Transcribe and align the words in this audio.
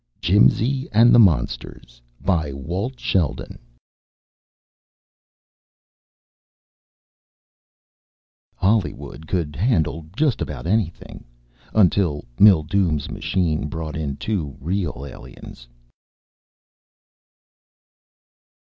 jimsy 0.19 0.89
and 0.91 1.13
the 1.13 1.19
monsters 1.19 2.01
by... 2.19 2.51
Walt 2.51 2.99
Sheldon 2.99 3.59
Hollywood 8.55 9.27
could 9.27 9.55
handle 9.55 10.07
just 10.15 10.41
about 10.41 10.65
anything 10.65 11.23
until 11.75 12.25
Mildume's 12.39 13.11
machine 13.11 13.67
brought 13.67 13.95
in 13.95 14.17
two 14.17 14.57
real 14.59 15.05
aliens. 15.07 15.67